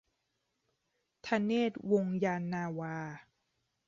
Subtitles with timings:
[1.25, 2.81] ธเนศ วงศ์ยานนาว